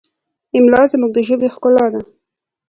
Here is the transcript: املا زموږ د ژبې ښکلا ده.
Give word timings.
املا 0.57 0.81
زموږ 0.91 1.11
د 1.13 1.19
ژبې 1.27 1.47
ښکلا 1.55 1.85
ده. 1.93 2.01